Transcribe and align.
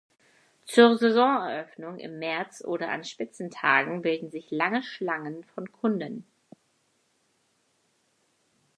Zur 0.65 0.97
Saisoneröffnung 0.97 1.99
im 1.99 2.17
März 2.17 2.63
oder 2.65 2.89
an 2.89 3.03
Spitzentagen 3.03 4.01
bilden 4.01 4.31
sich 4.31 4.49
lange 4.49 4.81
Schlangen 4.81 5.43
von 5.43 5.71
Kunden. 5.71 6.25